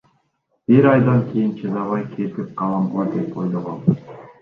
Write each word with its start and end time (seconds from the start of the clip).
Бир 0.73 0.83
айдан 0.91 1.21
кийин 1.29 1.51
чыдабай 1.61 2.03
кетип 2.17 2.53
калам 2.63 2.85
го 2.97 3.03
деп 3.15 3.31
ойлогом. 3.47 3.79